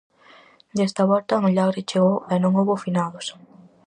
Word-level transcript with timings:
Desta 0.77 1.03
volta 1.11 1.31
a 1.35 1.45
milagre 1.47 1.87
chegou, 1.89 2.17
e 2.33 2.35
non 2.43 2.51
houbo 2.59 2.81
finados. 2.85 3.25